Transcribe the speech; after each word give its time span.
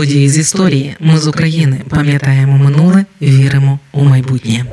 Події 0.00 0.28
з 0.28 0.38
історії. 0.38 0.96
Ми 1.00 1.18
з 1.18 1.26
України 1.26 1.80
пам'ятаємо 1.88 2.58
минуле, 2.58 3.04
віримо 3.22 3.78
у 3.92 4.04
майбутнє. 4.04 4.64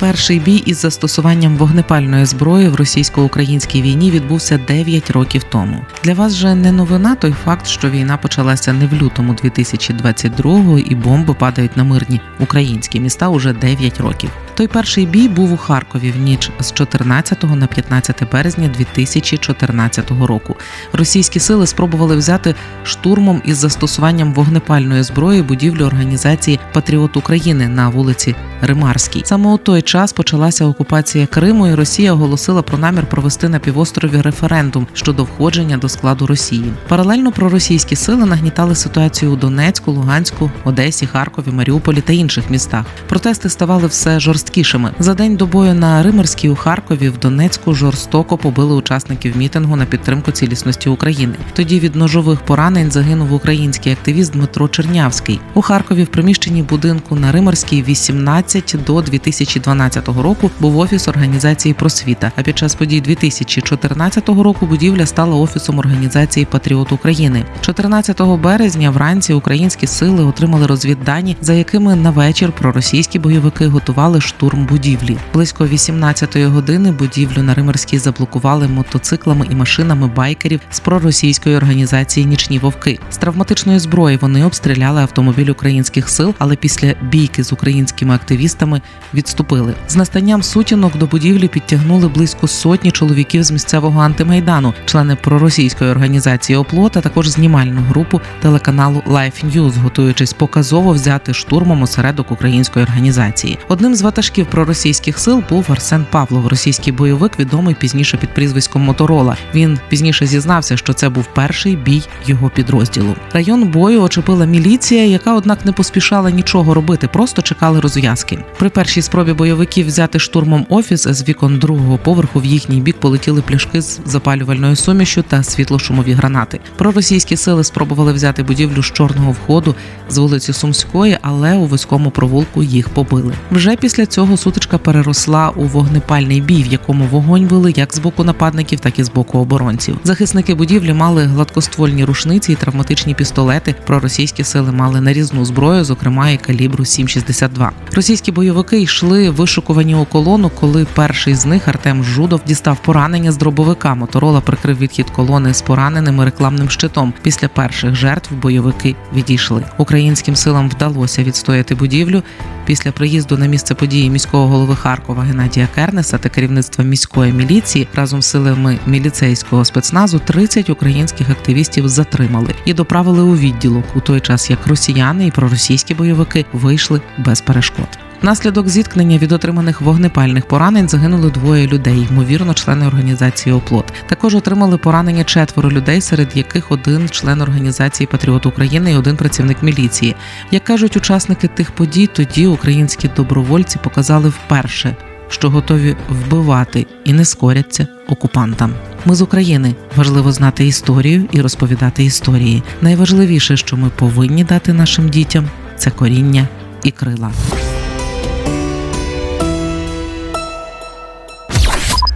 Перший 0.00 0.38
бій 0.38 0.62
із 0.66 0.80
застосуванням 0.80 1.56
вогнепальної 1.56 2.24
зброї 2.24 2.68
в 2.68 2.74
російсько-українській 2.74 3.82
війні 3.82 4.10
відбувся 4.10 4.60
9 4.68 5.10
років 5.10 5.42
тому. 5.42 5.84
Для 6.04 6.14
вас 6.14 6.34
же 6.34 6.54
не 6.54 6.72
новина 6.72 7.14
той 7.14 7.34
факт, 7.44 7.66
що 7.66 7.90
війна 7.90 8.16
почалася 8.16 8.72
не 8.72 8.86
в 8.86 8.94
лютому 8.94 9.32
2022-го 9.32 10.78
і 10.78 10.94
бомби 10.94 11.34
падають 11.34 11.76
на 11.76 11.84
мирні 11.84 12.20
українські 12.38 13.00
міста 13.00 13.28
уже 13.28 13.52
9 13.52 14.00
років. 14.00 14.30
Той 14.60 14.68
перший 14.68 15.06
бій 15.06 15.28
був 15.28 15.52
у 15.52 15.56
Харкові 15.56 16.10
в 16.10 16.16
ніч 16.16 16.50
з 16.60 16.72
14 16.72 17.42
на 17.42 17.66
15 17.66 18.32
березня 18.32 18.70
2014 18.78 20.10
року. 20.10 20.56
Російські 20.92 21.40
сили 21.40 21.66
спробували 21.66 22.16
взяти 22.16 22.54
штурмом 22.84 23.42
із 23.44 23.56
застосуванням 23.56 24.34
вогнепальної 24.34 25.02
зброї 25.02 25.42
будівлю 25.42 25.84
організації 25.84 26.60
Патріот 26.72 27.16
України 27.16 27.68
на 27.68 27.88
вулиці 27.88 28.34
Римарській. 28.62 29.22
Саме 29.24 29.50
у 29.50 29.58
той 29.58 29.82
час 29.82 30.12
почалася 30.12 30.64
окупація 30.64 31.26
Криму, 31.26 31.66
і 31.66 31.74
Росія 31.74 32.12
оголосила 32.12 32.62
про 32.62 32.78
намір 32.78 33.06
провести 33.06 33.48
на 33.48 33.58
півострові 33.58 34.20
референдум 34.20 34.86
щодо 34.92 35.24
входження 35.24 35.76
до 35.76 35.88
складу 35.88 36.26
Росії. 36.26 36.72
Паралельно 36.88 37.32
проросійські 37.32 37.96
сили 37.96 38.26
нагнітали 38.26 38.74
ситуацію 38.74 39.32
у 39.32 39.36
Донецьку, 39.36 39.92
Луганську, 39.92 40.50
Одесі, 40.64 41.06
Харкові, 41.06 41.50
Маріуполі 41.50 42.00
та 42.00 42.12
інших 42.12 42.50
містах. 42.50 42.84
Протести 43.08 43.48
ставали 43.48 43.86
все 43.86 44.20
жорсткішими. 44.20 44.49
За 44.98 45.14
день 45.14 45.36
до 45.36 45.46
бою 45.46 45.74
на 45.74 46.02
Римерській 46.02 46.48
у 46.48 46.54
Харкові 46.54 47.08
в 47.08 47.18
Донецьку 47.18 47.74
жорстоко 47.74 48.36
побили 48.38 48.74
учасників 48.74 49.36
мітингу 49.36 49.76
на 49.76 49.84
підтримку 49.84 50.30
цілісності 50.30 50.88
України. 50.88 51.34
Тоді 51.52 51.80
від 51.80 51.96
ножових 51.96 52.40
поранень 52.40 52.90
загинув 52.90 53.32
український 53.32 53.92
активіст 53.92 54.32
Дмитро 54.32 54.68
Чернявський. 54.68 55.40
У 55.54 55.62
Харкові 55.62 56.04
в 56.04 56.08
приміщенні 56.08 56.62
будинку 56.62 57.14
на 57.14 57.32
Римерській 57.32 57.82
18 57.82 58.76
до 58.86 59.02
2012 59.02 59.60
2012 59.90 60.08
року 60.22 60.50
був 60.60 60.78
офіс 60.78 61.08
організації 61.08 61.74
Просвіта. 61.74 62.32
А 62.36 62.42
під 62.42 62.58
час 62.58 62.74
подій 62.74 63.00
2014 63.00 64.28
року 64.28 64.66
будівля 64.66 65.06
стала 65.06 65.36
офісом 65.36 65.78
організації 65.78 66.46
Патріот 66.46 66.92
України. 66.92 67.44
14 67.60 68.20
березня 68.20 68.90
вранці 68.90 69.32
українські 69.32 69.86
сили 69.86 70.24
отримали 70.24 70.66
розвіддані, 70.66 71.36
за 71.40 71.52
якими 71.52 71.96
на 71.96 72.10
вечір 72.10 72.52
проросійські 72.52 73.18
бойовики 73.18 73.66
готували 73.66 74.20
штурм 74.30 74.64
будівлі. 74.64 75.16
Близько 75.34 75.64
18-ї 75.64 76.46
години 76.46 76.92
будівлю 76.92 77.42
на 77.42 77.54
Римерській 77.54 77.98
заблокували 77.98 78.68
мотоциклами 78.68 79.46
і 79.50 79.54
машинами 79.54 80.06
байкерів 80.06 80.60
з 80.70 80.80
проросійської 80.80 81.56
організації 81.56 82.26
Нічні 82.26 82.58
вовки. 82.58 82.98
З 83.10 83.16
травматичної 83.16 83.78
зброї 83.78 84.16
вони 84.16 84.44
обстріляли 84.44 85.02
автомобіль 85.02 85.50
українських 85.50 86.08
сил, 86.08 86.34
але 86.38 86.56
після 86.56 86.94
бійки 87.02 87.44
з 87.44 87.52
українськими 87.52 88.14
активістами 88.14 88.80
відступили. 89.14 89.74
З 89.88 89.96
настанням 89.96 90.42
сутінок 90.42 90.98
до 90.98 91.06
будівлі 91.06 91.48
підтягнули 91.48 92.08
близько 92.08 92.48
сотні 92.48 92.90
чоловіків 92.90 93.42
з 93.42 93.50
місцевого 93.50 94.00
антимайдану, 94.00 94.74
члени 94.84 95.16
проросійської 95.16 95.90
організації 95.90 96.56
«Оплот», 96.56 96.96
а 96.96 97.00
також 97.00 97.28
знімальну 97.28 97.80
групу 97.80 98.20
телеканалу 98.42 99.02
Life 99.06 99.56
News, 99.56 99.82
готуючись 99.82 100.32
показово 100.32 100.92
взяти 100.92 101.34
штурмом 101.34 101.82
осередок 101.82 102.30
української 102.30 102.84
організації. 102.84 103.58
Одним 103.68 103.94
з 103.94 104.02
ватажків 104.20 104.46
проросійських 104.46 105.18
сил 105.18 105.42
був 105.50 105.66
Арсен 105.68 106.06
Павлов, 106.10 106.46
російський 106.46 106.92
бойовик, 106.92 107.38
відомий 107.38 107.74
пізніше 107.74 108.16
під 108.16 108.34
прізвиськом 108.34 108.82
Моторола. 108.82 109.36
Він 109.54 109.78
пізніше 109.88 110.26
зізнався, 110.26 110.76
що 110.76 110.92
це 110.92 111.08
був 111.08 111.26
перший 111.34 111.76
бій 111.76 112.02
його 112.26 112.50
підрозділу. 112.54 113.14
Район 113.32 113.64
бою 113.64 114.02
очепила 114.02 114.46
міліція, 114.46 115.04
яка, 115.04 115.34
однак, 115.34 115.64
не 115.64 115.72
поспішала 115.72 116.30
нічого 116.30 116.74
робити, 116.74 117.08
просто 117.08 117.42
чекали 117.42 117.80
розв'язки. 117.80 118.44
При 118.58 118.68
першій 118.68 119.02
спробі 119.02 119.32
бойовиків 119.32 119.86
взяти 119.86 120.18
штурмом 120.18 120.66
офіс 120.68 121.02
з 121.08 121.28
вікон 121.28 121.58
другого 121.58 121.98
поверху 121.98 122.40
в 122.40 122.44
їхній 122.44 122.80
бік 122.80 123.00
полетіли 123.00 123.42
пляшки 123.42 123.80
з 123.80 124.00
запалювальною 124.04 124.76
сумішю 124.76 125.22
та 125.22 125.42
світлошумові 125.42 126.12
гранати. 126.12 126.60
Проросійські 126.76 127.36
сили 127.36 127.64
спробували 127.64 128.12
взяти 128.12 128.42
будівлю 128.42 128.82
з 128.82 128.86
чорного 128.86 129.32
входу 129.32 129.74
з 130.08 130.18
вулиці 130.18 130.52
Сумської, 130.52 131.18
але 131.22 131.54
у 131.54 131.66
вузькому 131.66 132.10
провулку 132.10 132.62
їх 132.62 132.88
побили. 132.88 133.34
Вже 133.50 133.76
після 133.76 134.06
цього 134.10 134.36
сутичка 134.36 134.78
переросла 134.78 135.50
у 135.56 135.64
вогнепальний 135.64 136.40
бій, 136.40 136.62
в 136.62 136.66
якому 136.66 137.04
вогонь 137.04 137.46
вели 137.46 137.72
як 137.76 137.94
з 137.94 137.98
боку 137.98 138.24
нападників, 138.24 138.80
так 138.80 138.98
і 138.98 139.04
з 139.04 139.08
боку 139.08 139.38
оборонців. 139.38 139.98
Захисники 140.04 140.54
будівлі 140.54 140.92
мали 140.92 141.24
гладкоствольні 141.24 142.04
рушниці 142.04 142.52
і 142.52 142.54
травматичні 142.54 143.14
пістолети. 143.14 143.74
Проросійські 143.86 144.44
сили 144.44 144.72
мали 144.72 145.00
нарізну 145.00 145.44
зброю, 145.44 145.84
зокрема 145.84 146.30
і 146.30 146.36
калібру 146.36 146.84
7,62. 146.84 147.70
Російські 147.94 148.32
бойовики 148.32 148.80
йшли 148.80 149.30
вишукувані 149.30 149.94
у 149.94 150.04
колону, 150.04 150.50
коли 150.60 150.86
перший 150.94 151.34
з 151.34 151.46
них 151.46 151.68
Артем 151.68 152.04
Жудов 152.04 152.40
дістав 152.46 152.82
поранення 152.82 153.32
з 153.32 153.36
дробовика. 153.36 153.94
Моторола 153.94 154.40
прикрив 154.40 154.78
відхід 154.78 155.10
колони 155.10 155.54
з 155.54 155.62
пораненими 155.62 156.24
рекламним 156.24 156.70
щитом. 156.70 157.12
Після 157.22 157.48
перших 157.48 157.94
жертв 157.94 158.34
бойовики 158.34 158.96
відійшли. 159.14 159.64
Українським 159.78 160.36
силам 160.36 160.68
вдалося 160.68 161.22
відстояти 161.22 161.74
будівлю. 161.74 162.22
Після 162.66 162.92
приїзду 162.92 163.38
на 163.38 163.46
місце 163.46 163.74
події 163.74 164.10
міського 164.10 164.46
голови 164.46 164.76
Харкова 164.76 165.22
Геннадія 165.22 165.68
Кернеса 165.74 166.18
та 166.18 166.28
керівництва 166.28 166.84
міської 166.84 167.32
міліції 167.32 167.88
разом 167.94 168.22
з 168.22 168.26
силами 168.26 168.78
міліцейського 168.86 169.64
спецназу 169.64 170.18
30 170.24 170.70
українських 170.70 171.30
активістів 171.30 171.88
затримали 171.88 172.54
і 172.64 172.74
доправили 172.74 173.22
у 173.22 173.36
відділок 173.36 173.84
у 173.94 174.00
той 174.00 174.20
час, 174.20 174.50
як 174.50 174.66
росіяни 174.66 175.26
і 175.26 175.30
проросійські 175.30 175.94
бойовики 175.94 176.44
вийшли 176.52 177.00
без 177.18 177.40
перешкод. 177.40 177.79
Наслідок 178.22 178.68
зіткнення 178.68 179.18
від 179.18 179.32
отриманих 179.32 179.80
вогнепальних 179.80 180.46
поранень 180.46 180.88
загинули 180.88 181.30
двоє 181.30 181.66
людей, 181.66 182.08
ймовірно, 182.10 182.54
члени 182.54 182.86
організації 182.86 183.54
Оплот. 183.54 183.92
Також 184.08 184.34
отримали 184.34 184.78
поранення 184.78 185.24
четверо 185.24 185.70
людей, 185.70 186.00
серед 186.00 186.36
яких 186.36 186.72
один 186.72 187.08
член 187.08 187.40
організації 187.40 188.06
Патріот 188.06 188.46
України 188.46 188.92
і 188.92 188.96
один 188.96 189.16
працівник 189.16 189.62
міліції. 189.62 190.16
Як 190.50 190.64
кажуть 190.64 190.96
учасники 190.96 191.48
тих 191.48 191.70
подій, 191.70 192.06
тоді 192.06 192.46
українські 192.46 193.10
добровольці 193.16 193.78
показали 193.82 194.28
вперше, 194.28 194.96
що 195.28 195.50
готові 195.50 195.96
вбивати 196.08 196.86
і 197.04 197.12
не 197.12 197.24
скоряться 197.24 197.86
окупантам. 198.08 198.74
Ми 199.04 199.14
з 199.14 199.22
України 199.22 199.74
важливо 199.96 200.32
знати 200.32 200.66
історію 200.66 201.28
і 201.32 201.40
розповідати 201.40 202.04
історії. 202.04 202.62
Найважливіше, 202.80 203.56
що 203.56 203.76
ми 203.76 203.88
повинні 203.88 204.44
дати 204.44 204.72
нашим 204.72 205.08
дітям, 205.08 205.44
це 205.76 205.90
коріння 205.90 206.48
і 206.82 206.90
крила. 206.90 207.30